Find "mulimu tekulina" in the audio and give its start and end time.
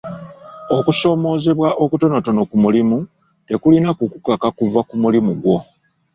2.63-3.89